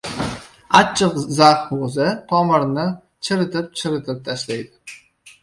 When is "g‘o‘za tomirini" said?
1.73-2.87